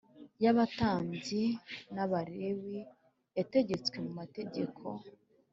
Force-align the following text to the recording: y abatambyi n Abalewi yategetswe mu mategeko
y 0.43 0.45
abatambyi 0.51 1.43
n 1.93 1.95
Abalewi 2.03 2.77
yategetswe 3.37 3.95
mu 4.05 4.11
mategeko 4.19 4.83